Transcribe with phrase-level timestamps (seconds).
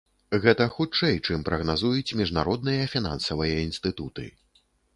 [0.45, 4.27] Гэта хутчэй, чым прагназуюць міжнародныя фінансавыя інстытуты.